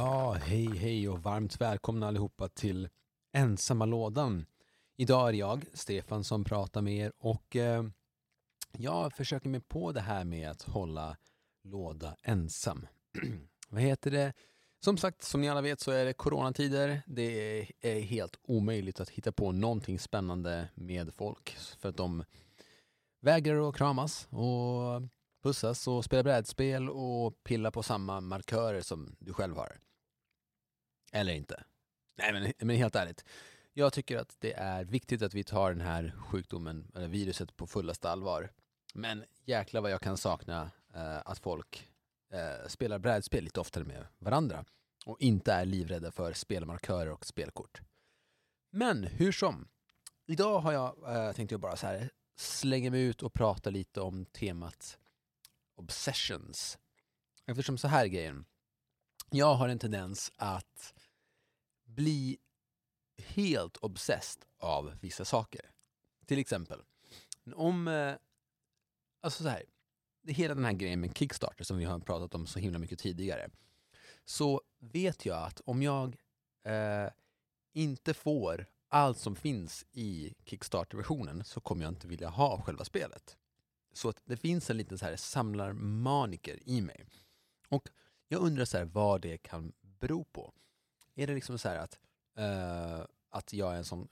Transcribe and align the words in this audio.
Ja, 0.00 0.32
hej 0.32 0.76
hej 0.76 1.08
och 1.08 1.22
varmt 1.22 1.60
välkomna 1.60 2.08
allihopa 2.08 2.48
till 2.48 2.88
Ensamma 3.32 3.84
lådan. 3.84 4.46
Idag 4.96 5.28
är 5.28 5.32
det 5.32 5.38
jag, 5.38 5.64
Stefan, 5.74 6.24
som 6.24 6.44
pratar 6.44 6.82
med 6.82 6.96
er 6.96 7.12
och 7.18 7.56
eh, 7.56 7.84
jag 8.72 9.12
försöker 9.12 9.48
mig 9.48 9.60
på 9.60 9.92
det 9.92 10.00
här 10.00 10.24
med 10.24 10.50
att 10.50 10.62
hålla 10.62 11.16
låda 11.64 12.16
ensam. 12.22 12.86
Vad 13.68 13.82
heter 13.82 14.10
det? 14.10 14.32
Som 14.84 14.96
sagt, 14.96 15.22
som 15.22 15.40
ni 15.40 15.48
alla 15.48 15.60
vet 15.60 15.80
så 15.80 15.90
är 15.90 16.04
det 16.04 16.12
coronatider. 16.12 17.02
Det 17.06 17.66
är 17.80 18.00
helt 18.00 18.36
omöjligt 18.42 19.00
att 19.00 19.10
hitta 19.10 19.32
på 19.32 19.52
någonting 19.52 19.98
spännande 19.98 20.68
med 20.74 21.14
folk 21.14 21.56
för 21.78 21.88
att 21.88 21.96
de 21.96 22.24
vägrar 23.20 23.68
att 23.68 23.76
kramas 23.76 24.28
och 24.30 25.02
pussas 25.42 25.88
och 25.88 26.04
spela 26.04 26.22
brädspel 26.22 26.90
och 26.90 27.44
pilla 27.44 27.70
på 27.70 27.82
samma 27.82 28.20
markörer 28.20 28.80
som 28.80 29.16
du 29.18 29.32
själv 29.32 29.56
har. 29.56 29.89
Eller 31.12 31.32
inte. 31.32 31.64
Nej 32.16 32.32
men, 32.32 32.52
men 32.58 32.76
helt 32.76 32.96
ärligt. 32.96 33.24
Jag 33.72 33.92
tycker 33.92 34.18
att 34.18 34.36
det 34.38 34.52
är 34.52 34.84
viktigt 34.84 35.22
att 35.22 35.34
vi 35.34 35.44
tar 35.44 35.70
den 35.70 35.80
här 35.80 36.14
sjukdomen, 36.18 36.92
eller 36.94 37.08
viruset, 37.08 37.56
på 37.56 37.66
fullaste 37.66 38.10
allvar. 38.10 38.52
Men 38.94 39.24
jäklar 39.44 39.80
vad 39.80 39.90
jag 39.90 40.00
kan 40.00 40.16
sakna 40.16 40.70
eh, 40.94 41.18
att 41.24 41.38
folk 41.38 41.88
eh, 42.32 42.68
spelar 42.68 42.98
brädspel 42.98 43.44
lite 43.44 43.60
oftare 43.60 43.84
med 43.84 44.06
varandra 44.18 44.64
och 45.06 45.20
inte 45.20 45.52
är 45.52 45.64
livrädda 45.64 46.10
för 46.10 46.32
spelmarkörer 46.32 47.10
och 47.10 47.26
spelkort. 47.26 47.80
Men 48.70 49.04
hur 49.04 49.32
som. 49.32 49.68
Idag 50.26 50.60
har 50.60 50.72
jag, 50.72 51.16
eh, 51.16 51.32
tänkte 51.32 51.52
jag 51.52 51.60
bara 51.60 51.76
så 51.76 51.86
här, 51.86 52.10
slänga 52.36 52.90
mig 52.90 53.02
ut 53.02 53.22
och 53.22 53.32
prata 53.32 53.70
lite 53.70 54.00
om 54.00 54.26
temat 54.26 54.98
obsessions. 55.74 56.78
Eftersom 57.46 57.78
så 57.78 57.88
här 57.88 58.04
är 58.04 58.08
grejen. 58.08 58.44
Jag 59.30 59.54
har 59.54 59.68
en 59.68 59.78
tendens 59.78 60.32
att 60.36 60.94
bli 61.94 62.38
helt 63.16 63.76
obsessed 63.76 64.44
av 64.58 64.92
vissa 65.00 65.24
saker. 65.24 65.70
Till 66.26 66.38
exempel, 66.38 66.82
om... 67.54 67.88
Eh, 67.88 68.14
alltså 69.20 69.42
så 69.42 69.48
här, 69.48 69.62
hela 70.26 70.54
den 70.54 70.64
här 70.64 70.72
grejen 70.72 71.00
med 71.00 71.16
Kickstarter 71.16 71.64
som 71.64 71.76
vi 71.78 71.84
har 71.84 71.98
pratat 71.98 72.34
om 72.34 72.46
så 72.46 72.58
himla 72.58 72.78
mycket 72.78 72.98
tidigare. 72.98 73.50
Så 74.24 74.62
vet 74.78 75.26
jag 75.26 75.42
att 75.42 75.60
om 75.64 75.82
jag 75.82 76.16
eh, 76.64 77.08
inte 77.72 78.14
får 78.14 78.66
allt 78.88 79.18
som 79.18 79.36
finns 79.36 79.86
i 79.92 80.34
Kickstarter-versionen 80.44 81.44
så 81.44 81.60
kommer 81.60 81.82
jag 81.84 81.90
inte 81.90 82.08
vilja 82.08 82.28
ha 82.28 82.62
själva 82.62 82.84
spelet. 82.84 83.36
Så 83.92 84.08
att 84.08 84.22
det 84.24 84.36
finns 84.36 84.70
en 84.70 84.76
liten 84.76 84.98
så 84.98 85.04
här 85.04 85.16
samlarmaniker 85.16 86.58
i 86.68 86.80
mig. 86.80 87.04
Och 87.68 87.88
jag 88.28 88.42
undrar 88.42 88.64
så 88.64 88.78
här 88.78 88.84
vad 88.84 89.20
det 89.20 89.38
kan 89.38 89.72
bero 89.82 90.24
på. 90.24 90.52
Är 91.14 91.26
det 91.26 91.34
liksom 91.34 91.58
så 91.58 91.68
här 91.68 91.76
att, 91.76 91.98
eh, 92.36 93.06
att 93.30 93.52
jag 93.52 93.72
är 93.72 93.76
en 93.76 93.84
sån 93.84 94.08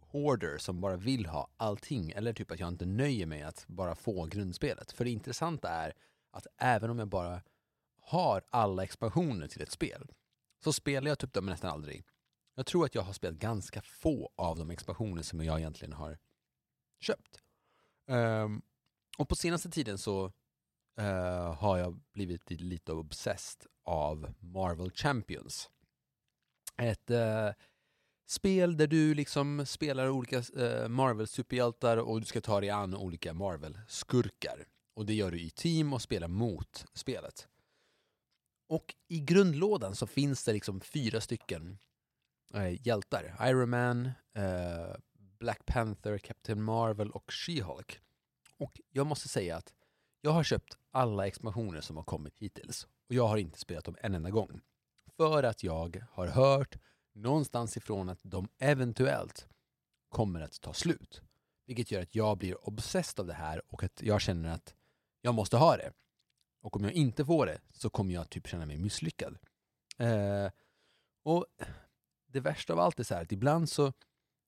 hoarder 0.00 0.58
som 0.58 0.80
bara 0.80 0.96
vill 0.96 1.26
ha 1.26 1.48
allting 1.56 2.10
eller 2.10 2.32
typ 2.32 2.50
att 2.50 2.60
jag 2.60 2.68
inte 2.68 2.86
nöjer 2.86 3.26
mig 3.26 3.42
att 3.42 3.64
bara 3.68 3.94
få 3.94 4.26
grundspelet. 4.26 4.92
För 4.92 5.04
det 5.04 5.10
intressanta 5.10 5.68
är 5.68 5.92
att 6.30 6.46
även 6.56 6.90
om 6.90 6.98
jag 6.98 7.08
bara 7.08 7.42
har 8.00 8.42
alla 8.50 8.84
expansioner 8.84 9.48
till 9.48 9.62
ett 9.62 9.70
spel 9.70 10.10
så 10.64 10.72
spelar 10.72 11.08
jag 11.08 11.18
typ 11.18 11.32
dem 11.32 11.46
nästan 11.46 11.70
aldrig. 11.70 12.04
Jag 12.54 12.66
tror 12.66 12.84
att 12.84 12.94
jag 12.94 13.02
har 13.02 13.12
spelat 13.12 13.38
ganska 13.38 13.82
få 13.82 14.32
av 14.36 14.58
de 14.58 14.70
expansioner 14.70 15.22
som 15.22 15.44
jag 15.44 15.58
egentligen 15.58 15.92
har 15.92 16.18
köpt. 17.00 17.42
Um, 18.06 18.62
och 19.18 19.28
på 19.28 19.36
senaste 19.36 19.70
tiden 19.70 19.98
så 19.98 20.24
uh, 21.00 21.54
har 21.54 21.78
jag 21.78 22.00
blivit 22.12 22.50
lite 22.50 22.92
obsessed 22.92 23.66
av 23.84 24.34
Marvel 24.38 24.90
Champions. 24.90 25.70
Ett 26.82 27.10
uh, 27.10 27.50
spel 28.28 28.76
där 28.76 28.86
du 28.86 29.14
liksom 29.14 29.66
spelar 29.66 30.08
olika 30.08 30.38
uh, 30.38 30.88
Marvel-superhjältar 30.88 31.96
och 31.96 32.20
du 32.20 32.26
ska 32.26 32.40
ta 32.40 32.60
dig 32.60 32.70
an 32.70 32.94
olika 32.94 33.34
Marvel-skurkar. 33.34 34.66
Och 34.94 35.06
det 35.06 35.14
gör 35.14 35.30
du 35.30 35.40
i 35.40 35.50
team 35.50 35.92
och 35.92 36.02
spelar 36.02 36.28
mot 36.28 36.84
spelet. 36.94 37.48
Och 38.68 38.94
i 39.08 39.20
grundlådan 39.20 39.94
så 39.94 40.06
finns 40.06 40.44
det 40.44 40.52
liksom 40.52 40.80
fyra 40.80 41.20
stycken 41.20 41.78
äh, 42.54 42.86
hjältar. 42.86 43.36
Iron 43.40 43.70
Man, 43.70 44.06
äh, 44.34 44.96
Black 45.38 45.66
Panther, 45.66 46.18
Captain 46.18 46.62
Marvel 46.62 47.10
och 47.10 47.30
She-Hulk. 47.32 47.98
Och 48.58 48.80
jag 48.88 49.06
måste 49.06 49.28
säga 49.28 49.56
att 49.56 49.74
jag 50.20 50.30
har 50.30 50.44
köpt 50.44 50.78
alla 50.90 51.26
expansioner 51.26 51.80
som 51.80 51.96
har 51.96 52.04
kommit 52.04 52.38
hittills. 52.38 52.86
Och 53.08 53.14
jag 53.14 53.26
har 53.26 53.36
inte 53.36 53.58
spelat 53.58 53.84
dem 53.84 53.96
en 54.00 54.14
enda 54.14 54.30
gång. 54.30 54.60
För 55.18 55.42
att 55.42 55.62
jag 55.62 56.04
har 56.10 56.26
hört 56.26 56.78
någonstans 57.12 57.76
ifrån 57.76 58.08
att 58.08 58.18
de 58.22 58.48
eventuellt 58.58 59.48
kommer 60.08 60.40
att 60.40 60.60
ta 60.60 60.72
slut. 60.72 61.22
Vilket 61.66 61.90
gör 61.90 62.02
att 62.02 62.14
jag 62.14 62.38
blir 62.38 62.68
obsessed 62.68 63.20
av 63.20 63.26
det 63.26 63.34
här 63.34 63.62
och 63.68 63.82
att 63.82 64.02
jag 64.02 64.20
känner 64.20 64.50
att 64.50 64.74
jag 65.20 65.34
måste 65.34 65.56
ha 65.56 65.76
det. 65.76 65.92
Och 66.60 66.76
om 66.76 66.84
jag 66.84 66.92
inte 66.92 67.24
får 67.24 67.46
det 67.46 67.60
så 67.72 67.90
kommer 67.90 68.14
jag 68.14 68.30
typ 68.30 68.46
känna 68.46 68.66
mig 68.66 68.78
misslyckad. 68.78 69.38
Eh, 69.98 70.50
och 71.22 71.46
det 72.26 72.40
värsta 72.40 72.72
av 72.72 72.78
allt 72.78 73.00
är 73.00 73.04
så 73.04 73.14
här 73.14 73.22
att 73.22 73.32
ibland 73.32 73.68
så 73.68 73.92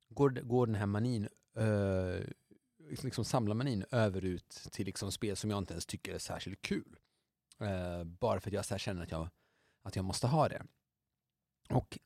går, 0.08 0.30
går 0.30 0.66
den 0.66 0.74
här 0.74 0.86
manin, 0.86 1.28
eh, 1.56 2.26
liksom, 2.88 3.06
liksom 3.06 3.24
samlarmanin 3.24 3.84
över 3.90 4.24
ut 4.24 4.48
till 4.72 4.86
liksom 4.86 5.12
spel 5.12 5.36
som 5.36 5.50
jag 5.50 5.58
inte 5.58 5.72
ens 5.74 5.86
tycker 5.86 6.14
är 6.14 6.18
särskilt 6.18 6.62
kul. 6.62 6.96
Eh, 7.60 8.04
bara 8.04 8.40
för 8.40 8.50
att 8.50 8.54
jag 8.54 8.64
så 8.64 8.78
känner 8.78 9.02
att 9.02 9.10
jag, 9.10 9.28
att 9.82 9.96
jag 9.96 10.04
måste 10.04 10.26
ha 10.26 10.48
det. 10.48 10.66
Och 11.70 11.98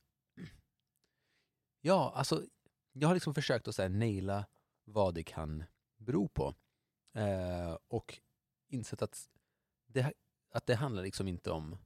ja, 1.81 2.13
alltså 2.15 2.45
jag 2.91 3.07
har 3.07 3.15
liksom 3.15 3.33
försökt 3.33 3.67
att 3.67 3.75
så 3.75 3.81
här, 3.81 3.89
naila 3.89 4.45
vad 4.85 5.15
det 5.15 5.23
kan 5.23 5.63
bero 5.97 6.27
på. 6.27 6.55
Eh, 7.13 7.77
och 7.87 8.19
insett 8.67 9.01
att 9.01 9.29
det, 9.87 10.13
att 10.51 10.65
det 10.65 10.75
handlar 10.75 11.03
liksom 11.03 11.27
inte 11.27 11.51
om 11.51 11.77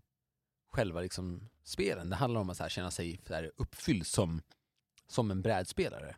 själva 0.68 1.02
liksom 1.02 1.50
spelen. 1.64 2.10
Det 2.10 2.16
handlar 2.16 2.42
om 2.42 2.50
att 2.50 2.60
här, 2.60 2.70
känna 2.70 2.92
sig 2.92 3.22
här, 3.30 3.52
uppfylld 3.56 4.08
som, 4.08 4.42
som 5.08 5.32
en 5.32 5.42
brädspelare. 5.42 6.16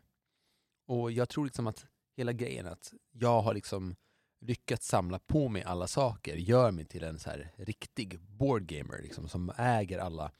Och 0.86 1.12
jag 1.12 1.28
tror 1.28 1.44
liksom 1.44 1.66
att 1.66 1.86
hela 2.16 2.32
grejen 2.32 2.66
att 2.66 2.92
jag 3.10 3.42
har 3.42 3.54
liksom 3.54 3.96
lyckats 4.42 4.86
samla 4.86 5.18
på 5.18 5.48
mig 5.48 5.62
alla 5.62 5.86
saker 5.86 6.36
gör 6.36 6.70
mig 6.70 6.84
till 6.84 7.04
en 7.04 7.18
så 7.18 7.30
här 7.30 7.52
riktig 7.56 8.20
boardgamer 8.20 9.02
liksom, 9.02 9.28
som 9.28 9.52
äger 9.56 9.98
alla, 9.98 10.32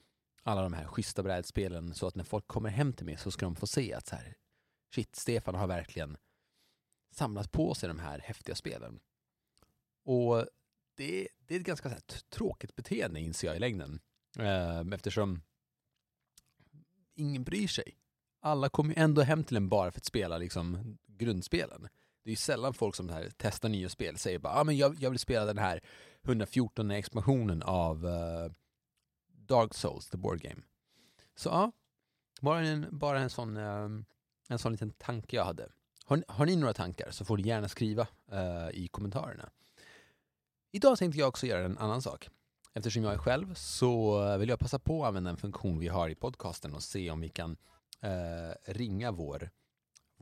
alla 0.43 0.61
de 0.61 0.73
här 0.73 0.85
schyssta 0.85 1.23
brädspelen 1.23 1.93
så 1.93 2.07
att 2.07 2.15
när 2.15 2.23
folk 2.23 2.47
kommer 2.47 2.69
hem 2.69 2.93
till 2.93 3.05
mig 3.05 3.17
så 3.17 3.31
ska 3.31 3.45
de 3.45 3.55
få 3.55 3.67
se 3.67 3.93
att 3.93 4.07
så 4.07 4.15
här, 4.15 4.35
shit, 4.95 5.15
Stefan 5.15 5.55
har 5.55 5.67
verkligen 5.67 6.17
samlat 7.11 7.51
på 7.51 7.73
sig 7.73 7.89
de 7.89 7.99
här 7.99 8.19
häftiga 8.19 8.55
spelen. 8.55 8.99
Och 10.05 10.47
det, 10.95 11.27
det 11.37 11.55
är 11.55 11.59
ett 11.59 11.65
ganska 11.65 11.89
här, 11.89 12.01
tråkigt 12.29 12.75
beteende 12.75 13.19
inser 13.19 13.47
jag 13.47 13.55
i 13.55 13.59
längden. 13.59 13.99
Ehm, 14.39 14.93
eftersom 14.93 15.41
ingen 17.15 17.43
bryr 17.43 17.67
sig. 17.67 17.97
Alla 18.39 18.69
kommer 18.69 18.95
ju 18.95 19.01
ändå 19.01 19.21
hem 19.21 19.43
till 19.43 19.57
en 19.57 19.69
bara 19.69 19.91
för 19.91 19.99
att 19.99 20.05
spela 20.05 20.37
liksom, 20.37 20.97
grundspelen. 21.07 21.87
Det 22.23 22.29
är 22.29 22.31
ju 22.31 22.35
sällan 22.35 22.73
folk 22.73 22.95
som 22.95 23.09
här, 23.09 23.31
testar 23.37 23.69
nya 23.69 23.89
spel 23.89 24.17
säger 24.17 24.39
bara 24.39 24.53
ah, 24.53 24.63
men 24.63 24.77
jag, 24.77 24.95
jag 24.99 25.09
vill 25.09 25.19
spela 25.19 25.45
den 25.45 25.57
här 25.57 25.81
114 26.23 26.91
expansionen 26.91 27.63
av 27.63 28.05
uh, 28.05 28.51
Dark 29.27 29.73
Souls, 29.73 30.09
the 30.09 30.17
board 30.17 30.41
game. 30.41 30.61
Så 31.35 31.49
ja, 31.49 31.71
bara 32.41 32.59
en, 32.59 32.87
bara 32.91 33.19
en, 33.19 33.29
sån, 33.29 33.57
um, 33.57 34.05
en 34.49 34.59
sån 34.59 34.71
liten 34.71 34.91
tanke 34.91 35.35
jag 35.35 35.45
hade. 35.45 35.69
Har, 36.05 36.23
har 36.27 36.45
ni 36.45 36.55
några 36.55 36.73
tankar 36.73 37.11
så 37.11 37.25
får 37.25 37.37
ni 37.37 37.47
gärna 37.47 37.67
skriva 37.67 38.07
uh, 38.33 38.69
i 38.73 38.87
kommentarerna. 38.87 39.49
Idag 40.71 40.97
tänkte 40.97 41.19
jag 41.19 41.29
också 41.29 41.47
göra 41.47 41.65
en 41.65 41.77
annan 41.77 42.01
sak. 42.01 42.29
Eftersom 42.73 43.03
jag 43.03 43.13
är 43.13 43.17
själv 43.17 43.53
så 43.53 44.37
vill 44.37 44.49
jag 44.49 44.59
passa 44.59 44.79
på 44.79 45.03
att 45.03 45.07
använda 45.07 45.29
en 45.29 45.37
funktion 45.37 45.79
vi 45.79 45.87
har 45.87 46.09
i 46.09 46.15
podcasten 46.15 46.73
och 46.73 46.83
se 46.83 47.11
om 47.11 47.21
vi 47.21 47.29
kan 47.29 47.51
uh, 48.03 48.71
ringa 48.73 49.11
vår, 49.11 49.49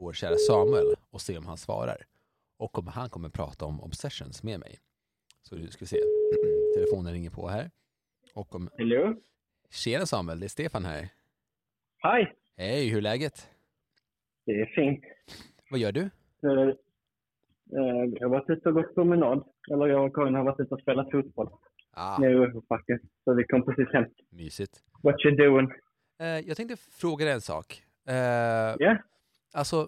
vår 0.01 0.13
kära 0.13 0.35
Samuel 0.35 0.95
och 1.09 1.21
se 1.21 1.37
om 1.37 1.45
han 1.45 1.57
svarar. 1.57 1.97
Och 2.57 2.77
om 2.79 2.87
han 2.87 3.09
kommer 3.09 3.29
prata 3.29 3.65
om 3.65 3.81
obsessions 3.81 4.43
med 4.43 4.59
mig. 4.59 4.79
Så 5.41 5.55
nu 5.55 5.67
ska 5.67 5.79
vi 5.79 5.87
se. 5.87 5.97
Telefonen 6.75 7.13
ringer 7.13 7.29
på 7.29 7.47
här. 7.47 7.71
Och 8.33 8.55
om... 8.55 8.69
Hello? 8.77 9.15
Tjena 9.69 10.05
Samuel, 10.05 10.39
det 10.39 10.45
är 10.45 10.49
Stefan 10.49 10.85
här. 10.85 11.09
Hej! 11.97 12.33
Hej, 12.57 12.89
hur 12.89 12.97
är 12.97 13.01
läget? 13.01 13.49
Det 14.45 14.51
är 14.51 14.65
fint. 14.65 15.03
Vad 15.71 15.79
gör 15.79 15.91
du? 15.91 16.01
Eh, 16.01 16.67
eh, 17.77 18.03
Jag 18.19 18.27
har 18.27 18.29
varit 18.29 18.49
ute 18.49 18.69
och 18.69 18.75
gått 18.75 18.95
promenad. 18.95 19.43
Eller 19.71 19.87
jag 19.87 20.05
och 20.05 20.15
Karin 20.15 20.35
har 20.35 20.43
varit 20.43 20.59
ute 20.59 20.73
och 20.73 20.81
spelat 20.81 21.11
fotboll 21.11 21.49
Ah, 21.93 22.17
nere 22.17 22.31
i 22.31 22.35
Ursbacken. 22.35 22.99
Så 23.23 23.33
vi 23.33 23.43
kom 23.43 23.65
precis 23.65 23.93
hem. 23.93 24.05
mysigt. 24.29 24.83
What 25.03 25.25
you 25.25 25.35
doing? 25.35 25.71
Eh, 26.19 26.27
jag 26.27 26.57
tänkte 26.57 26.77
fråga 26.77 27.25
dig 27.25 27.33
en 27.33 27.41
sak. 27.41 27.83
Eh, 28.07 28.15
Ja? 28.79 28.97
Alltså, 29.51 29.87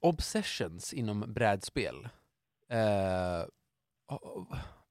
obsessions 0.00 0.92
inom 0.94 1.32
brädspel. 1.32 1.94
Eh, 2.68 3.44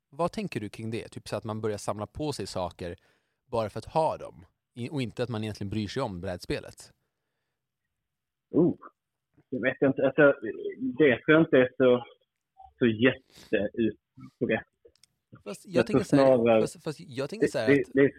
vad 0.09 0.31
tänker 0.31 0.59
du 0.59 0.69
kring 0.69 0.91
det? 0.91 1.07
Typ 1.07 1.27
så 1.27 1.35
att 1.35 1.43
man 1.43 1.61
börjar 1.61 1.77
samla 1.77 2.07
på 2.07 2.31
sig 2.33 2.47
saker 2.47 2.95
bara 3.45 3.69
för 3.69 3.79
att 3.79 3.85
ha 3.85 4.17
dem. 4.17 4.45
Och 4.91 5.01
inte 5.01 5.23
att 5.23 5.29
man 5.29 5.43
egentligen 5.43 5.69
bryr 5.69 5.87
sig 5.87 6.03
om 6.03 6.21
brädspelet. 6.21 6.93
Oh. 8.51 8.75
Jag 9.49 9.61
vet 9.61 9.81
inte. 9.81 10.05
Alltså, 10.05 10.33
det 10.97 11.17
tror 11.25 11.37
jag 11.37 11.41
inte 11.41 11.57
är 11.57 11.69
så, 11.77 12.05
så 12.79 12.85
jätteutbrett. 12.87 14.65
Fast 15.43 15.65
jag, 15.65 15.75
Jag 15.75 15.87
tänker 15.87 16.03
tror 16.03 16.03
så 16.03 16.15
här, 16.15 16.35
snarare- 16.37 16.61
fast, 16.61 16.83
fast 16.83 16.99
jag 16.99 17.29
tänker 17.29 17.47
Det, 17.47 17.51
så 17.51 17.59
här 17.59 17.67
det, 17.67 17.81
att, 17.81 17.87
det 17.93 18.01
är 18.01 18.11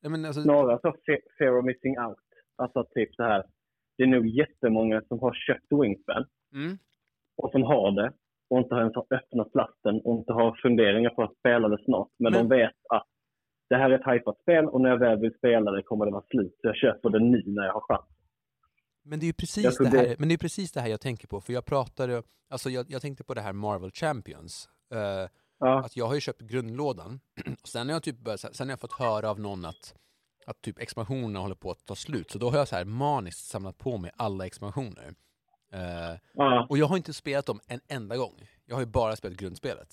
nej, 0.00 0.10
men 0.10 0.24
alltså, 0.24 0.42
snarare 0.42 0.78
så 0.82 0.88
fe- 0.88 1.22
fear 1.38 1.58
of 1.58 1.64
missing 1.64 1.98
out. 1.98 2.18
Alltså 2.56 2.84
typ 2.94 3.14
så 3.14 3.22
här. 3.22 3.44
Det 3.98 4.02
är 4.02 4.06
nog 4.06 4.26
jättemånga 4.26 5.02
som 5.08 5.18
har 5.20 5.34
köpt 5.34 5.66
Wingspan 5.82 6.24
mm, 6.54 6.78
och 7.36 7.50
som 7.50 7.62
har 7.62 7.90
det 7.90 8.12
och 8.50 8.58
inte 8.58 8.74
har 8.74 8.80
ens 8.82 8.96
öppnat 9.10 9.52
plasten 9.52 10.00
och 10.04 10.18
inte 10.18 10.32
har 10.32 10.58
funderingar 10.62 11.10
på 11.10 11.22
att 11.22 11.36
spela 11.38 11.68
det 11.68 11.84
snart. 11.84 12.08
Men, 12.18 12.32
Men- 12.32 12.48
de 12.48 12.56
vet 12.56 12.76
att 12.88 13.06
det 13.70 13.76
här 13.76 13.90
är 13.90 13.98
ett 13.98 14.14
hypat 14.14 14.38
spel 14.42 14.64
och 14.64 14.80
när 14.80 14.90
jag 14.90 14.98
väl 14.98 15.18
vill 15.20 15.34
spela 15.38 15.70
det 15.70 15.82
kommer 15.82 16.04
det 16.06 16.12
vara 16.12 16.24
slut. 16.30 16.52
Så 16.60 16.66
jag 16.68 16.76
köper 16.76 17.10
det 17.10 17.18
nu 17.18 17.42
när 17.46 17.64
jag 17.66 17.72
har 17.72 17.80
chans. 17.80 18.06
Men 19.04 19.18
det 19.18 19.24
är 19.24 19.26
ju 19.26 19.32
precis 19.32 19.78
det 19.78 19.88
här, 19.88 20.06
det- 20.08 20.18
men 20.18 20.28
det 20.28 20.34
är 20.34 20.38
precis 20.38 20.72
det 20.72 20.80
här 20.80 20.88
jag 20.88 21.00
tänker 21.00 21.28
på, 21.28 21.40
för 21.40 21.52
jag 21.52 21.64
pratade, 21.64 22.22
alltså 22.50 22.70
jag, 22.70 22.86
jag 22.88 23.02
tänkte 23.02 23.24
på 23.24 23.34
det 23.34 23.40
här 23.40 23.52
Marvel 23.52 23.90
Champions. 23.90 24.68
Eh, 24.94 25.30
Ja, 25.60 25.84
att 25.84 25.96
jag 25.96 26.06
har 26.06 26.14
ju 26.14 26.20
köpt 26.20 26.40
grundlådan, 26.40 27.20
och 27.62 27.68
sen 27.68 27.86
har 27.86 27.92
jag 27.94 28.02
typ 28.02 28.18
börjat, 28.18 28.40
sen 28.40 28.66
har 28.68 28.72
jag 28.72 28.80
fått 28.80 28.92
höra 28.92 29.30
av 29.30 29.40
någon 29.40 29.64
att, 29.64 29.94
att 30.48 30.62
typ 30.62 30.78
expansionerna 30.78 31.38
håller 31.38 31.54
på 31.54 31.70
att 31.70 31.86
ta 31.86 31.94
slut, 31.94 32.30
så 32.30 32.38
då 32.38 32.50
har 32.50 32.58
jag 32.58 32.68
så 32.68 32.76
här 32.76 32.84
maniskt 32.84 33.46
samlat 33.50 33.78
på 33.78 33.98
mig 33.98 34.10
alla 34.16 34.46
expansioner. 34.46 35.08
Eh, 35.72 36.14
ja, 36.32 36.66
och 36.70 36.78
jag 36.78 36.86
har 36.86 36.96
inte 36.96 37.12
spelat 37.12 37.46
dem 37.46 37.60
en 37.68 37.80
enda 37.88 38.16
gång. 38.16 38.36
Jag 38.66 38.74
har 38.76 38.82
ju 38.82 38.86
bara 38.86 39.16
spelat 39.16 39.36
grundspelet. 39.38 39.90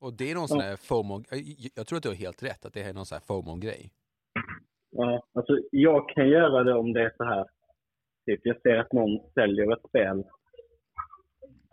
Och 0.00 0.12
det 0.12 0.30
är 0.30 0.34
någon 0.34 0.48
sån 0.48 0.60
här 0.60 0.76
FOMO, 0.76 1.22
jag, 1.74 1.86
tror 1.86 1.96
att 1.96 2.02
du 2.02 2.08
har 2.08 2.16
helt 2.16 2.42
rätt, 2.42 2.64
att 2.64 2.74
det 2.74 2.82
är 2.82 2.94
någon 2.94 3.06
sån 3.06 3.16
här 3.16 3.26
FOMO-grej. 3.26 3.90
ja. 4.90 5.22
Alltså, 5.34 5.52
jag 5.70 6.08
kan 6.08 6.28
göra 6.28 6.64
det 6.64 6.74
om 6.74 6.92
det 6.92 7.02
är 7.02 7.12
så 7.16 7.24
här. 7.24 7.46
Typ, 8.26 8.40
jag 8.42 8.60
ser 8.60 8.76
att 8.76 8.92
någon 8.92 9.20
säljer 9.34 9.72
ett 9.72 9.88
spel. 9.88 10.24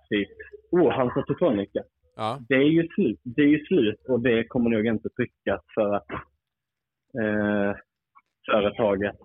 Typ, 0.09 0.29
oh, 0.71 0.91
Hansa 0.91 1.21
Teutonica. 1.21 1.83
Ja, 2.15 2.39
Det 2.49 2.55
är 2.55 2.69
ju 2.77 2.87
slut. 2.87 3.19
Det 3.23 3.41
är 3.41 3.47
ju 3.47 3.65
slut 3.65 4.05
och 4.07 4.19
det 4.19 4.47
kommer 4.47 4.69
nog 4.69 4.85
inte 4.85 5.09
tryckas 5.09 5.61
för 5.75 5.93
att 5.93 6.11
eh, 7.21 7.75
företaget, 8.77 9.16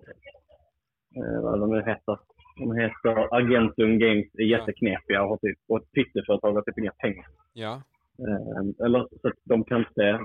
eh, 1.15 1.41
vad 1.43 1.59
de 1.59 1.69
nu 1.71 1.77
heter, 1.77 2.17
de 2.59 2.75
heter 2.77 3.35
Argentum 3.35 3.99
Games 3.99 4.27
är 4.33 4.43
jätteknepiga 4.43 5.23
och, 5.23 5.29
har 5.29 5.37
typ, 5.37 5.57
och 5.67 5.77
ett 5.81 5.91
pytteföretag 5.91 6.53
har 6.53 6.61
typ 6.61 6.77
inga 6.77 6.91
pengar. 6.91 7.25
ja, 7.53 7.81
Eh, 8.27 8.85
eller 8.85 9.07
så 9.21 9.27
att 9.27 9.33
de 9.43 9.63
kan 9.63 9.79
inte 9.79 10.19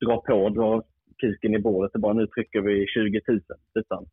dra 0.00 0.20
på, 0.20 0.48
dra 0.48 0.82
kuken 1.18 1.54
i 1.54 1.58
bordet 1.58 1.94
och 1.94 2.00
bara 2.00 2.12
nu 2.12 2.26
trycker 2.26 2.60
vi 2.60 2.86
20 2.86 3.20
000. 3.28 3.40
Utan 3.74 4.06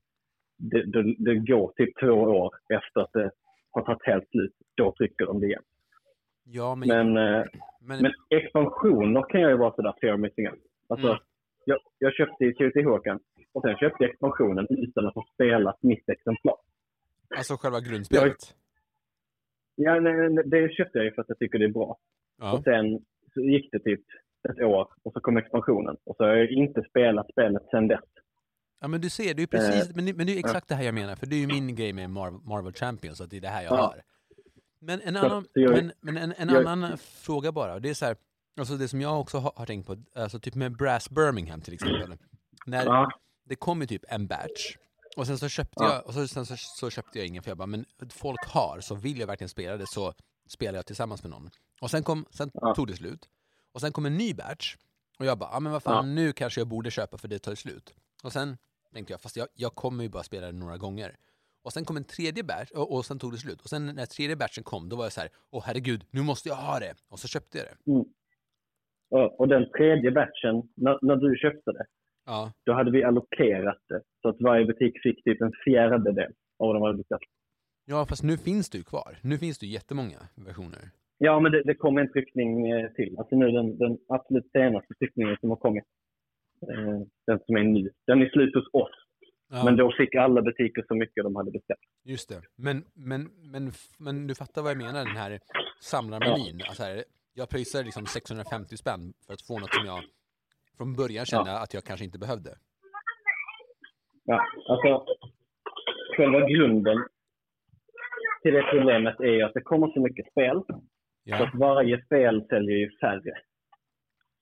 det, 0.57 0.85
det, 0.85 1.15
det 1.17 1.35
går 1.35 1.71
typ 1.75 1.99
två 1.99 2.11
år 2.11 2.53
efter 2.73 3.01
att 3.01 3.13
det 3.13 3.31
har 3.71 3.81
tagit 3.81 4.05
helt 4.05 4.29
slut. 4.29 4.53
Då 4.75 4.93
trycker 4.97 5.25
de 5.25 5.39
det 5.39 5.47
igen. 5.47 5.63
ja 6.43 6.75
men, 6.75 6.87
Men, 6.87 7.17
eh, 7.35 7.45
men, 7.81 8.01
men 8.01 8.11
expansioner 8.29 9.21
kan 9.29 9.41
jag 9.41 9.51
ju 9.51 9.57
vara 9.57 9.73
sådär 9.75 9.93
fear 10.01 10.17
missing 10.17 10.49
out. 10.49 10.59
Alltså, 10.89 11.07
Mm. 11.07 11.19
jag, 11.65 11.79
jag 11.99 12.13
köpte 12.13 12.43
ju 12.45 12.53
TUT 12.53 12.85
Håkan 12.85 13.19
och 13.53 13.61
sen 13.61 13.75
köpte 13.77 14.03
jag 14.03 14.09
expansionen 14.11 14.67
utan 14.69 15.07
att 15.07 15.15
ha 15.15 15.25
spelat 15.33 15.83
mitt 15.83 16.09
exemplar. 16.09 16.55
alltså 17.37 17.57
själva 17.57 17.79
grundspelet. 17.79 18.55
Ja, 19.75 19.99
nej, 19.99 20.29
det 20.45 20.73
köpte 20.73 20.97
jag 20.97 21.05
ju 21.05 21.11
för 21.13 21.21
att 21.21 21.29
jag 21.29 21.39
tycker 21.39 21.59
det 21.59 21.65
är 21.65 21.69
bra. 21.69 21.97
Ja. 22.39 22.53
Och 22.57 22.63
sen 22.63 23.05
så 23.33 23.39
gick 23.41 23.71
det 23.71 23.79
typ 23.79 24.01
ett 24.49 24.61
år 24.61 24.87
och 25.03 25.13
så 25.13 25.19
kom 25.19 25.37
expansionen. 25.37 25.97
Och 26.03 26.15
så 26.15 26.23
har 26.23 26.29
jag 26.35 26.51
inte 26.51 26.83
spelat 26.89 27.31
spelet 27.31 27.63
sen 27.71 27.87
dess. 27.87 27.99
Ja 28.79 28.87
men 28.87 29.01
du 29.01 29.09
ser, 29.09 29.33
det 29.33 29.43
är 29.43 29.47
precis, 29.47 29.89
Eh, 29.89 29.95
men, 29.95 30.05
det, 30.05 30.13
men 30.13 30.25
det 30.25 30.31
är 30.31 30.33
ju 30.33 30.39
exakt 30.39 30.67
det 30.67 30.75
här 30.75 30.83
jag 30.83 30.93
menar, 30.93 31.15
för 31.15 31.25
det 31.25 31.35
är 31.35 31.39
ju 31.39 31.47
min 31.47 31.75
grej 31.75 31.93
med 31.93 32.09
Marvel, 32.09 32.39
Marvel 32.43 32.73
Champions, 32.73 33.21
att 33.21 33.29
det 33.29 33.37
är 33.37 33.41
det 33.41 33.47
här 33.47 33.63
jag 33.63 33.73
Ja. 33.73 33.81
har. 33.81 34.01
Men 34.79 35.01
en 35.01 35.17
annan, 35.17 35.45
jag- 35.53 35.71
men, 35.71 35.91
men 36.01 36.17
en, 36.17 36.33
en 36.37 36.49
jag- 36.49 36.65
annan 36.65 36.97
fråga 36.97 37.51
bara, 37.51 37.79
det 37.79 37.89
är 37.89 37.93
så 37.93 38.05
här, 38.05 38.15
alltså 38.59 38.73
det 38.73 38.87
som 38.87 39.01
jag 39.01 39.19
också 39.21 39.37
har, 39.37 39.51
har 39.55 39.65
tänkt 39.65 39.87
på, 39.87 39.95
alltså 40.15 40.39
typ 40.39 40.55
med 40.55 40.77
Brass 40.77 41.09
Birmingham 41.09 41.61
till 41.61 41.73
exempel. 41.73 42.13
När 42.65 42.85
det 43.43 43.55
kom 43.55 43.81
ju 43.81 43.87
typ 43.87 44.03
en 44.07 44.27
batch, 44.27 44.75
och 45.17 45.27
sen 45.27 45.37
så 45.37 45.49
köpte 45.49 45.83
Ja. 45.83 45.93
jag, 45.93 46.07
och 46.07 46.13
så, 46.13 46.27
sen 46.27 46.45
så, 46.45 46.55
så 46.57 46.89
köpte 46.89 47.17
jag 47.19 47.27
ingen 47.27 47.43
för 47.43 47.51
jag 47.51 47.57
bara, 47.57 47.65
men 47.67 47.85
folk 48.09 48.39
har, 48.47 48.79
så 48.79 48.95
vill 48.95 49.19
jag 49.19 49.27
verkligen 49.27 49.49
spela 49.49 49.77
det 49.77 49.87
så 49.87 50.13
spelar 50.47 50.77
jag 50.77 50.85
tillsammans 50.85 51.23
med 51.23 51.29
någon. 51.31 51.49
Och 51.81 51.91
sen 51.91 52.03
kom, 52.03 52.25
sen 52.29 52.51
Ja. 52.53 52.73
tog 52.75 52.87
det 52.87 52.95
slut. 52.95 53.29
Och 53.71 53.81
sen 53.81 53.91
kom 53.91 54.05
en 54.05 54.17
ny 54.17 54.33
batch, 54.33 54.75
och 55.19 55.25
jag 55.25 55.37
bara, 55.37 55.49
ja 55.53 55.59
men 55.59 55.71
vad 55.71 55.83
fan, 55.83 56.07
Ja. 56.09 56.13
nu 56.15 56.33
kanske 56.33 56.61
jag 56.61 56.67
borde 56.67 56.91
köpa 56.91 57.17
för 57.17 57.27
det 57.27 57.39
tar 57.39 57.55
slut. 57.55 57.93
Och 58.23 58.33
sen 58.33 58.57
tänkte 58.93 59.13
jag, 59.13 59.21
fast 59.21 59.35
jag, 59.37 59.47
jag 59.53 59.75
kommer 59.75 60.03
ju 60.03 60.09
bara 60.09 60.23
spela 60.23 60.45
det 60.47 60.53
några 60.57 60.77
gånger. 60.77 61.15
Och 61.63 61.73
sen 61.73 61.85
kom 61.85 61.97
en 61.97 62.03
tredje 62.03 62.43
batch, 62.43 62.71
och, 62.71 62.93
och 62.95 63.05
sen 63.05 63.19
tog 63.19 63.31
det 63.31 63.37
slut. 63.37 63.61
Och 63.61 63.69
sen 63.69 63.85
när 63.85 64.05
tredje 64.05 64.35
batchen 64.35 64.63
kom, 64.63 64.89
då 64.89 64.95
var 64.95 65.05
jag 65.05 65.11
så 65.13 65.21
här, 65.21 65.29
åh 65.49 65.63
herregud, 65.65 66.05
nu 66.11 66.21
måste 66.21 66.49
jag 66.49 66.55
ha 66.55 66.79
det. 66.79 66.93
Och 67.09 67.19
så 67.19 67.27
köpte 67.27 67.57
jag 67.57 67.67
det. 67.67 67.91
och, 69.09 69.39
och 69.39 69.47
den 69.47 69.71
tredje 69.77 70.11
batchen, 70.11 70.69
när, 70.75 70.99
när 71.01 71.15
du 71.15 71.37
köpte 71.37 71.71
det, 71.71 71.85
Ja, 72.25 72.51
då 72.65 72.73
hade 72.73 72.91
vi 72.91 73.03
allokerat 73.03 73.77
det. 73.89 74.01
Så 74.21 74.29
att 74.29 74.41
varje 74.41 74.65
butik 74.65 74.93
fick 75.03 75.23
typ 75.23 75.41
en 75.41 75.51
fjärdedel 75.65 76.31
av 76.59 76.67
vad 76.67 76.75
de 76.75 76.81
hade 76.81 76.97
beställt. 76.97 77.21
ja 77.85 78.05
fast 78.09 78.23
nu 78.23 78.37
finns 78.37 78.69
det 78.69 78.77
ju 78.77 78.83
kvar. 78.83 79.17
Nu 79.21 79.37
finns 79.37 79.59
det 79.59 79.65
ju 79.65 79.71
jättemånga 79.73 80.19
versioner. 80.47 80.79
Ja, 81.17 81.39
men 81.39 81.51
det, 81.51 81.63
det 81.63 81.75
kom 81.75 81.97
en 81.97 82.11
tryckning 82.11 82.71
eh, 82.71 82.91
till. 82.91 83.15
Alltså 83.17 83.35
nu 83.35 83.51
den, 83.51 83.77
den 83.77 83.97
absolut 84.07 84.51
senaste 84.51 84.93
tryckningen 84.93 85.37
som 85.39 85.49
har 85.49 85.57
kommit. 85.57 85.83
Eh, 86.71 86.99
den 87.27 87.39
som 87.45 87.55
är 87.55 87.63
ny. 87.63 87.89
Den 88.07 88.21
är 88.21 88.29
slut 88.29 88.55
hos 88.55 88.69
oss. 88.73 88.91
Ja, 89.53 89.65
Men 89.65 89.75
då 89.77 89.91
fick 89.97 90.15
alla 90.15 90.41
butiker 90.41 90.85
så 90.87 90.95
mycket 90.95 91.23
de 91.23 91.35
hade 91.35 91.51
beställt. 91.51 91.79
just 92.03 92.29
det. 92.29 92.41
Men, 92.55 92.83
men, 92.93 93.29
men, 93.51 93.71
men 93.99 94.27
du 94.27 94.35
fattar 94.35 94.61
vad 94.61 94.71
jag 94.71 94.77
menar, 94.77 95.05
den 95.05 95.15
här 95.17 95.39
samlarmenyn. 95.81 96.61
Alltså 96.67 96.83
här, 96.83 97.03
jag 97.33 97.49
pröjsade 97.49 97.83
liksom 97.83 98.05
650 98.05 98.77
spänn 98.77 99.13
för 99.25 99.33
att 99.33 99.41
få 99.41 99.59
något 99.59 99.73
som 99.73 99.85
jag 99.85 100.03
från 100.81 100.95
början 100.95 101.25
kände 101.25 101.59
att 101.59 101.73
jag 101.73 101.83
kanske 101.83 102.05
inte 102.05 102.19
behövde. 102.19 102.49
Ja, 104.23 104.45
alltså 104.69 105.05
själva 106.17 106.39
grunden 106.49 106.97
till 108.41 108.53
det 108.53 108.63
problemet 108.71 109.19
är 109.19 109.33
ju 109.37 109.41
att 109.41 109.53
det 109.53 109.61
kommer 109.61 109.87
så 109.87 109.99
mycket 110.01 110.31
spel. 110.31 110.61
Så 110.67 110.83
Ja, 111.23 111.43
att 111.47 111.55
varje 111.55 112.05
spel 112.05 112.45
säljer 112.49 112.77
ju 112.77 112.89
färre 113.01 113.33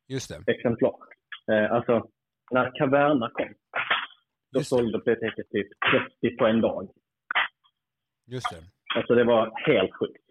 just 0.07 0.29
det. 0.29 0.51
exemplar. 0.51 0.95
Eh, 1.51 1.71
alltså, 1.71 2.09
när 2.51 2.71
Caverna 2.77 3.29
kom, 3.29 3.53
då 4.51 4.59
Just 4.59 4.69
sålde 4.69 4.97
biblioteket 4.97 5.49
typ 5.49 5.67
30 6.21 6.37
på 6.37 6.45
en 6.47 6.61
dag. 6.61 6.89
Just 8.27 8.49
det. 8.51 8.63
Alltså 8.97 9.15
det 9.15 9.23
var 9.23 9.43
helt 9.67 9.93
sjukt. 9.93 10.23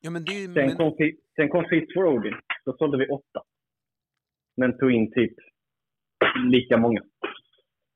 Ja, 0.00 0.10
men 0.10 0.24
det. 0.24 0.44
Sen 0.44 0.52
Men, 0.52 0.76
kom, 0.76 0.96
sen 1.36 1.48
kom 1.48 1.64
for 1.94 2.04
Odin. 2.06 2.34
Då 2.64 2.76
sålde 2.76 2.98
vi 2.98 3.06
åtta. 3.06 3.42
Men 4.58 4.78
tog 4.78 4.92
in 4.92 5.12
typ 5.12 5.34
lika 6.50 6.76
många. 6.76 7.02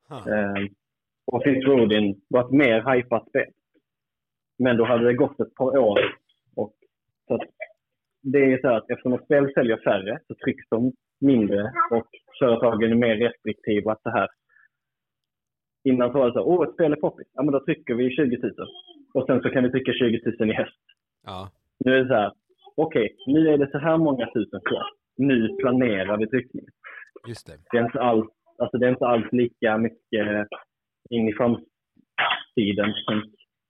huh. 0.09 0.27
Eh, 0.33 0.65
och 1.25 1.43
Feast 1.43 1.65
for 1.65 1.81
Odin 1.81 2.21
var 2.29 2.45
ett 2.45 2.51
mer 2.51 2.93
hypat 2.93 3.29
spel. 3.29 3.49
Men 4.59 4.77
då 4.77 4.85
hade 4.85 5.05
det 5.05 5.13
gått 5.13 5.39
ett 5.39 5.55
par 5.55 5.77
år. 5.77 5.99
Och, 6.55 6.73
så 7.27 7.35
att 7.35 7.41
det 8.21 8.53
är 8.53 8.61
så 8.61 8.67
här 8.67 8.77
att 8.77 8.89
eftersom 8.89 9.13
ett 9.13 9.25
spel 9.25 9.53
säljer 9.53 9.77
färre 9.77 10.19
så 10.27 10.35
trycks 10.35 10.69
de 10.69 10.93
mindre 11.21 11.71
och 11.91 12.07
företagen 12.39 12.91
är 12.91 12.95
mer 12.95 13.15
restriktiva 13.15 13.91
att 13.91 14.01
så 14.01 14.09
här. 14.09 14.29
Innan 15.83 16.11
så 16.11 16.17
var 16.17 16.27
det 16.27 16.33
så 16.33 16.43
åh 16.43 16.67
ett 16.67 16.73
spel 16.73 16.91
är 16.91 16.95
poppis. 16.95 17.27
Ja 17.33 17.43
men 17.43 17.51
då 17.51 17.65
trycker 17.65 17.93
vi 17.93 18.15
20 18.15 18.37
000. 18.37 18.53
Och 19.13 19.25
sen 19.25 19.41
så 19.41 19.49
kan 19.49 19.63
vi 19.63 19.71
trycka 19.71 19.93
20 19.93 20.21
000 20.39 20.49
i 20.49 20.53
höst. 20.53 20.83
Ja, 21.25 21.51
Nu 21.85 21.95
är 21.95 22.03
det 22.03 22.07
så 22.07 22.13
här, 22.13 22.31
okej, 22.75 23.15
nu 23.27 23.49
är 23.49 23.57
det 23.57 23.71
så 23.71 23.77
här 23.77 23.97
många 23.97 24.25
tusen 24.33 24.61
kvar. 24.61 24.85
Nu 25.17 25.55
planerar 25.61 26.17
vi 26.17 26.27
tryckningen. 26.27 26.69
just 27.27 27.47
det. 27.47 27.53
Det 27.71 27.77
är 27.77 27.83
inte 27.85 28.01
alls, 28.01 28.25
alltså 28.57 28.77
det 28.77 28.85
är 28.85 28.89
inte 28.91 29.05
alls 29.07 29.25
lika 29.31 29.77
mycket 29.77 30.47
in 31.09 31.29
i 31.29 31.33
framtiden. 31.33 32.93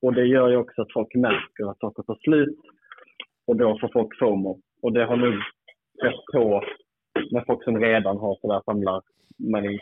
Och 0.02 0.14
det 0.14 0.26
gör 0.26 0.50
ju 0.50 0.58
också 0.58 0.82
att 0.82 0.94
folk 0.94 1.16
märker 1.16 1.72
att 1.72 1.80
saker 1.80 2.04
tar 2.04 2.16
slut. 2.24 2.60
Och 3.48 3.56
då 3.58 3.80
får 3.80 3.90
folk 3.94 4.20
FOMO. 4.20 4.62
Och 4.82 4.94
det 4.94 5.06
har 5.06 5.18
nu 5.18 5.42
sett 6.02 6.26
på 6.34 6.64
med 7.32 7.44
folk 7.48 7.64
som 7.64 7.80
redan 7.80 8.18
har 8.18 8.36
sådär 8.42 8.62
samlar 8.66 9.02
money. 9.38 9.80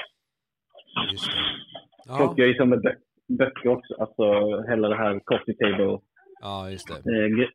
Just 1.12 1.26
det. 1.32 1.38
Ja, 2.06 2.18
Folk 2.18 2.38
gör 2.38 2.48
ju 2.48 2.54
så 2.54 2.66
med 2.66 2.80
bö- 2.80 2.98
böcker 3.38 3.70
också. 3.70 3.94
Alltså 4.00 4.24
hela 4.70 4.90
det 4.90 4.96
här 4.96 5.20
coffee 5.20 5.54
table 5.54 6.00
ja 6.42 6.70
just 6.70 6.88
det. 7.06 7.12
eh, 7.12 7.28
gre- 7.28 7.52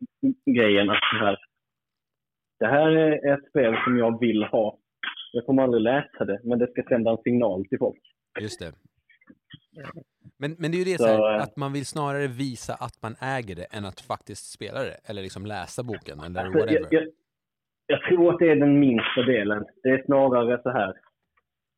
grejen. 0.56 0.90
Att 0.90 0.98
så 1.12 1.25
här, 1.25 1.36
det 2.58 2.66
här 2.66 2.88
är 2.90 3.34
ett 3.34 3.48
spel 3.50 3.75
som 3.84 3.98
jag 3.98 4.20
vill 4.20 4.44
ha. 4.44 4.78
Jag 5.32 5.46
kommer 5.46 5.62
aldrig 5.62 5.82
läsa 5.82 6.25
det, 6.25 6.40
men 6.44 6.58
det 6.58 6.70
ska 6.70 6.82
sända 6.82 7.10
en 7.10 7.16
signal 7.18 7.66
till 7.66 7.78
folk. 7.78 8.00
Just 8.40 8.60
det. 8.60 8.72
Men, 10.38 10.56
men 10.58 10.70
det 10.70 10.76
är 10.76 10.78
ju 10.78 10.84
det 10.84 10.98
Så, 10.98 11.04
så 11.04 11.08
här, 11.08 11.36
eh, 11.36 11.42
att 11.42 11.56
man 11.56 11.72
vill 11.72 11.86
snarare 11.86 12.26
visa 12.26 12.75
att 12.75 13.02
man 13.02 13.14
äger 13.20 13.54
det 13.56 13.64
än 13.76 13.84
att 13.84 14.00
faktiskt 14.00 14.52
spela 14.52 14.80
det. 14.82 14.96
Eller 15.08 15.22
liksom 15.22 15.46
läsa 15.46 15.82
boken 15.82 16.20
eller 16.20 16.40
Alltså, 16.40 16.58
whatever. 16.58 16.80
jag, 16.80 16.92
jag, 16.92 17.08
jag 17.86 18.00
tror 18.08 18.32
att 18.32 18.38
det 18.38 18.50
är 18.50 18.56
den 18.56 18.80
minsta 18.80 19.22
delen. 19.26 19.64
Det 19.82 19.88
är 19.88 20.04
snarare 20.04 20.62
så 20.62 20.70
här. 20.70 20.94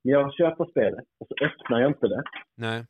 Jag 0.02 0.35
köper 0.35 0.64
spelet 0.70 1.04
och 1.20 1.26
så 1.28 1.44
öppnar 1.44 1.80
jag 1.80 1.90
inte 1.90 2.08
det. 2.08 2.23
Nej, 2.56 2.85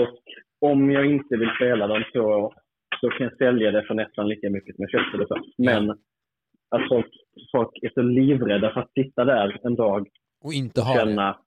Och 0.00 0.22
om 0.70 0.90
jag 0.90 1.06
inte 1.06 1.36
vill 1.36 1.50
spela 1.56 2.04
två 2.12 2.20
år 2.20 2.54
så 3.00 3.08
kan 3.10 3.26
jag 3.26 3.36
sälja 3.36 3.70
det 3.70 3.82
för 3.86 3.94
nästan 3.94 4.28
lika 4.28 4.50
mycket 4.50 4.76
som 4.76 4.82
jag 4.82 4.90
köpte 4.90 5.18
det 5.18 5.26
för. 5.26 5.40
Men 5.58 5.98
att 6.70 6.88
folk, 6.88 7.06
folk 7.52 7.70
är 7.82 7.90
så 7.94 8.02
livrädda 8.02 8.72
för 8.72 8.80
att 8.80 8.92
sitta 8.92 9.24
där 9.24 9.60
en 9.66 9.74
dag 9.76 10.08
och 10.44 10.52
inte 10.52 10.80
och 10.80 10.86
ha 10.86 10.94
det. 10.94 11.00
känna... 11.00 11.38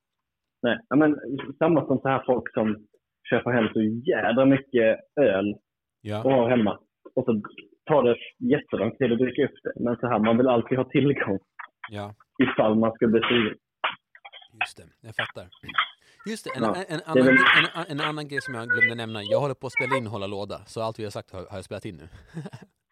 Nej, 0.61 0.77
ja, 0.89 0.95
men 0.95 1.19
samma 1.59 1.85
som 1.87 1.99
så 1.99 2.07
här 2.09 2.23
folk 2.25 2.53
som 2.53 2.87
köper 3.29 3.51
hem 3.51 3.67
så 3.73 3.81
jädra 3.81 4.45
mycket 4.45 4.99
öl 5.21 5.53
och 5.53 5.59
Ja, 6.01 6.17
har 6.17 6.49
hemma. 6.49 6.79
Och 7.15 7.25
så 7.25 7.41
tar 7.85 8.03
det 8.03 8.15
jättelång 8.39 8.95
tid 8.97 9.11
att 9.11 9.19
dricka 9.19 9.43
upp 9.45 9.57
det. 9.63 9.73
Men 9.75 9.95
så 9.97 10.07
här, 10.07 10.19
man 10.19 10.37
vill 10.37 10.47
alltid 10.47 10.77
ha 10.77 10.85
tillgång 10.89 11.39
ja, 11.91 12.13
ifall 12.43 12.75
man 12.75 12.91
skulle 12.93 13.11
bli 13.11 13.21
sugen. 13.21 13.57
just 14.61 14.77
det. 14.77 14.83
Jag 15.07 15.15
fattar. 15.15 15.47
Just 16.29 16.43
det, 16.45 16.49
en, 16.57 16.63
Ja, 16.63 16.75
en, 16.75 16.95
en, 16.95 17.01
annan, 17.05 17.25
väl- 17.25 17.85
en 17.89 17.99
annan 18.01 18.27
grej 18.27 18.41
som 18.41 18.53
jag 18.55 18.67
glömde 18.69 18.95
nämna. 18.95 19.23
Jag 19.23 19.39
håller 19.39 19.53
på 19.55 19.67
att 19.67 19.73
spela 19.73 19.97
in 19.97 20.07
Hålla 20.07 20.27
Låda, 20.27 20.57
så 20.65 20.81
allt 20.81 20.99
vi 20.99 21.03
har 21.03 21.11
sagt 21.11 21.31
har, 21.31 21.39
har 21.39 21.57
jag 21.57 21.63
spelat 21.65 21.85
in 21.85 21.95
nu. 21.95 22.07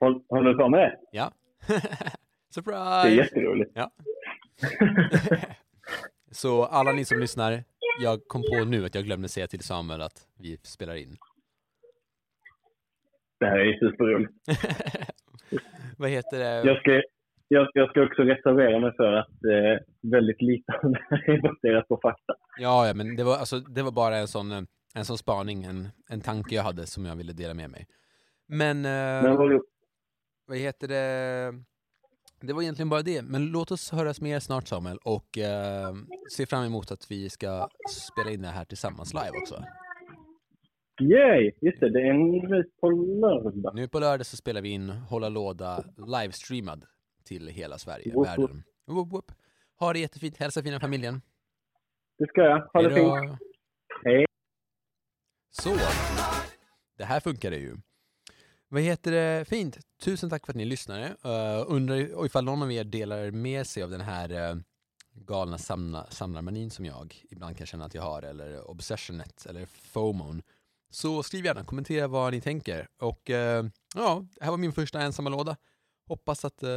Håll- 0.00 0.24
Håller 0.28 0.50
du 0.50 0.56
på 0.58 0.68
med 0.68 0.80
det? 0.80 0.96
Ja. 1.12 1.32
Det 1.66 2.60
är 2.60 2.62
Surprise! 2.62 3.08
jätteroligt. 3.14 3.70
Ja. 3.74 3.90
Så 6.30 6.64
alla 6.64 6.92
ni 6.92 7.04
som 7.04 7.18
lyssnar, 7.18 7.64
jag 8.02 8.20
kom 8.28 8.42
på 8.42 8.64
nu 8.64 8.84
att 8.84 8.94
jag 8.94 9.04
glömde 9.04 9.28
säga 9.28 9.46
till 9.46 9.60
Samuel 9.62 10.02
att 10.02 10.26
vi 10.38 10.56
spelar 10.62 10.94
in. 10.94 11.16
det 13.40 13.46
här 13.46 13.58
är 13.58 13.78
superroligt. 13.78 14.32
Vad 15.98 16.10
heter 16.10 16.38
det? 16.38 16.68
Jag 16.68 16.78
ska, 16.80 17.02
jag, 17.48 17.68
jag 17.74 17.90
ska 17.90 18.02
också 18.02 18.22
reservera 18.22 18.78
mig 18.78 18.92
för 18.96 19.12
att 19.12 19.28
eh, 19.28 19.84
väldigt 20.02 20.42
lite 20.42 20.72
av 20.72 20.90
det 20.92 21.00
här 21.10 21.30
är 21.30 21.40
baserat 21.42 21.88
på 21.88 21.98
fakta. 22.02 22.34
Ja, 22.58 22.86
ja, 22.86 22.94
men 22.94 23.16
det 23.16 23.24
var, 23.24 23.36
alltså, 23.36 23.60
det 23.60 23.82
var 23.82 23.92
bara 23.92 24.16
en 24.16 24.28
sån, 24.28 24.52
en 24.94 25.04
sån 25.04 25.18
spaning, 25.18 25.64
en, 25.64 25.88
en 26.08 26.20
tanke 26.20 26.54
jag 26.54 26.62
hade 26.62 26.86
som 26.86 27.04
jag 27.06 27.16
ville 27.16 27.32
dela 27.32 27.54
med 27.54 27.70
mig. 27.70 27.86
Men, 28.46 28.76
eh, 28.84 29.22
Men 29.22 29.36
vad, 29.36 29.62
vad 30.48 30.58
heter 30.58 30.88
det? 30.88 31.54
Det 32.40 32.52
var 32.52 32.62
egentligen 32.62 32.88
bara 32.88 33.02
det, 33.02 33.22
men 33.22 33.46
låt 33.46 33.70
oss 33.70 33.90
höras 33.90 34.20
mer 34.20 34.40
snart 34.40 34.68
Samuel 34.68 34.98
och 34.98 35.38
eh, 35.38 35.94
se 36.30 36.46
fram 36.46 36.64
emot 36.64 36.90
att 36.90 37.10
vi 37.10 37.30
ska 37.30 37.68
spela 37.90 38.30
in 38.30 38.42
det 38.42 38.48
här 38.48 38.64
tillsammans 38.64 39.14
live 39.14 39.30
också. 39.42 39.64
yay! 41.00 41.52
Just 41.60 41.80
det, 41.80 41.90
det 41.90 42.00
är 42.00 42.12
nu 42.48 42.64
på 42.80 42.90
lördag. 42.90 43.74
Nu 43.74 43.88
på 43.88 43.98
lördag 43.98 44.26
så 44.26 44.36
spelar 44.36 44.60
vi 44.60 44.68
in 44.68 44.88
Hålla 44.90 45.28
Låda 45.28 45.84
livestreamad 46.06 46.84
till 47.24 47.48
hela 47.48 47.78
Sverige, 47.78 48.12
Woop, 48.14 48.26
världen. 48.26 48.62
Woop, 48.86 49.12
woop. 49.12 49.32
Ha 49.78 49.92
det 49.92 49.98
jättefint, 49.98 50.36
hälsa 50.36 50.62
fina 50.62 50.80
familjen. 50.80 51.20
Det 52.18 52.26
ska 52.26 52.40
jag. 52.40 52.68
Ha 52.72 52.82
det 52.82 52.94
Hejdå. 52.94 53.20
fint. 53.20 53.38
Hej. 54.04 54.24
Så, 55.50 55.70
det 56.98 57.04
här 57.04 57.20
funkar 57.20 57.50
det 57.50 57.56
ju. 57.56 57.76
Vad 58.70 58.82
heter 58.82 59.10
det? 59.10 59.44
Fint. 59.48 59.78
Tusen 60.02 60.30
tack 60.30 60.46
för 60.46 60.52
att 60.52 60.56
ni 60.56 60.64
lyssnade. 60.64 61.16
Uh, 61.24 61.64
undrar 61.66 62.26
ifall 62.26 62.44
någon 62.44 62.62
av 62.62 62.72
er 62.72 62.84
delar 62.84 63.30
med 63.30 63.66
sig 63.66 63.82
av 63.82 63.90
den 63.90 64.00
här 64.00 64.52
uh, 64.52 64.60
galna 65.12 65.58
samla, 65.58 66.06
samlarmanin 66.10 66.70
som 66.70 66.84
jag 66.84 67.24
ibland 67.30 67.56
kan 67.56 67.66
känna 67.66 67.84
att 67.84 67.94
jag 67.94 68.02
har, 68.02 68.22
eller 68.22 68.70
obsessionet, 68.70 69.46
eller 69.46 69.66
FOMON. 69.66 70.42
Så 70.90 71.22
skriv 71.22 71.44
gärna, 71.44 71.64
kommentera 71.64 72.06
vad 72.06 72.32
ni 72.32 72.40
tänker. 72.40 72.88
Och 72.98 73.30
uh, 73.30 73.36
ja, 73.94 74.26
det 74.34 74.44
här 74.44 74.50
var 74.50 74.58
min 74.58 74.72
första 74.72 75.00
ensamma 75.00 75.30
låda. 75.30 75.56
Hoppas 76.06 76.44
att 76.44 76.62
uh, 76.62 76.68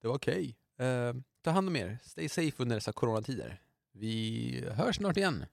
det 0.00 0.08
var 0.08 0.14
okej. 0.14 0.56
Uh, 0.80 1.20
ta 1.44 1.50
hand 1.50 1.68
om 1.68 1.76
er. 1.76 1.98
Stay 2.02 2.28
safe 2.28 2.62
under 2.62 2.76
dessa 2.76 2.92
coronatider. 2.92 3.60
Vi 3.92 4.64
hörs 4.76 4.96
snart 4.96 5.16
igen. 5.16 5.44